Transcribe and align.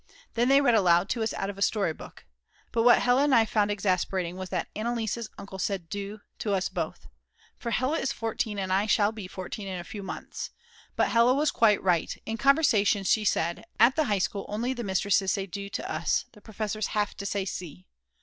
Then 0.33 0.49
they 0.49 0.61
read 0.61 0.73
aloud 0.73 1.09
to 1.09 1.21
us 1.21 1.31
out 1.31 1.51
of 1.51 1.59
a 1.59 1.61
story 1.61 1.93
book. 1.93 2.25
But 2.71 2.81
what 2.81 3.03
Hella 3.03 3.23
and 3.23 3.35
I 3.35 3.45
found 3.45 3.69
exasperating 3.69 4.35
was 4.35 4.49
that 4.49 4.67
Anneliese's 4.75 5.29
uncle 5.37 5.59
said 5.59 5.89
"Du" 5.89 6.21
to 6.39 6.55
us 6.55 6.69
both. 6.69 7.05
For 7.55 7.69
Hella 7.69 7.99
is 7.99 8.11
14, 8.11 8.57
and 8.57 8.73
I 8.73 8.87
shall 8.87 9.11
be 9.11 9.27
14 9.27 9.67
in 9.67 9.79
a 9.79 9.83
few 9.83 10.01
months. 10.01 10.49
But 10.95 11.09
Hella 11.09 11.35
was 11.35 11.51
quite 11.51 11.83
right; 11.83 12.19
in 12.25 12.37
conversation 12.37 13.03
she 13.03 13.23
said: 13.23 13.63
"At 13.79 13.95
the 13.95 14.05
High 14.05 14.17
School 14.17 14.47
only 14.49 14.73
the 14.73 14.83
mistresses 14.83 15.33
say 15.33 15.45
Du 15.45 15.69
to 15.69 15.87
us, 15.87 16.25
the 16.31 16.41
professors 16.41 16.87
have 16.97 17.15
to 17.17 17.25
say 17.27 17.45
Sie." 17.45 17.85